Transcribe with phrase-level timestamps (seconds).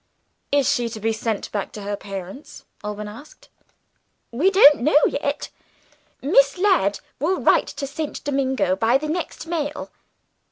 [0.51, 3.49] "Is she to be sent back to her parents?" Alban asked.
[4.31, 5.49] "We don't know yet.
[6.23, 8.23] Miss Ladd will write to St.
[8.23, 9.91] Domingo by the next mail.